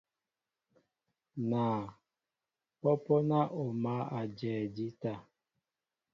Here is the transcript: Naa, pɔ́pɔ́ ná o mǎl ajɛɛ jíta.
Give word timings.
Naa, 1.49 1.81
pɔ́pɔ́ 2.79 3.19
ná 3.29 3.39
o 3.61 3.63
mǎl 3.83 4.01
ajɛɛ 4.19 4.61
jíta. 4.75 5.13